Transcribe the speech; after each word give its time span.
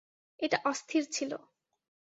এটা 0.39 0.57
অস্থির 0.65 1.03
ছিল। 1.11 1.31